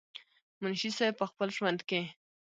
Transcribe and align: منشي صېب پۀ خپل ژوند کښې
منشي 0.61 0.89
صېب 0.97 1.13
پۀ 1.19 1.25
خپل 1.31 1.47
ژوند 1.57 1.79
کښې 1.89 2.01